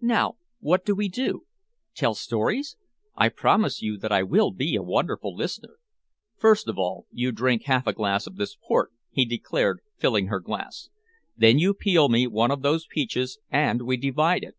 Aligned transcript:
Now 0.00 0.36
what 0.60 0.86
do 0.86 0.94
we 0.94 1.10
do? 1.10 1.44
Tell 1.94 2.14
stories? 2.14 2.78
I 3.14 3.28
promise 3.28 3.82
you 3.82 3.98
that 3.98 4.10
I 4.10 4.22
will 4.22 4.50
be 4.50 4.74
a 4.74 4.80
wonderful 4.82 5.36
listener." 5.36 5.76
"First 6.38 6.66
of 6.66 6.78
all 6.78 7.06
you 7.12 7.30
drink 7.30 7.64
half 7.64 7.86
a 7.86 7.92
glass 7.92 8.26
of 8.26 8.36
this 8.36 8.56
port," 8.56 8.90
he 9.10 9.26
declared, 9.26 9.80
filling 9.98 10.28
her 10.28 10.40
glass, 10.40 10.88
"then 11.36 11.58
you 11.58 11.74
peel 11.74 12.08
me 12.08 12.26
one 12.26 12.50
of 12.50 12.62
those 12.62 12.86
peaches, 12.90 13.38
and 13.50 13.82
we 13.82 13.98
divide 13.98 14.42
it. 14.44 14.54